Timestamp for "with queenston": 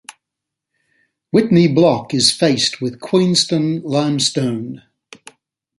2.81-3.83